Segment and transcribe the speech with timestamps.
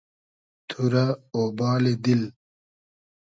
[0.67, 1.05] تو رۂ
[1.35, 2.21] اۉبالی دیل